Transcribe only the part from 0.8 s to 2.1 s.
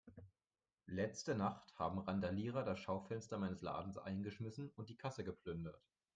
Letzte Nacht haben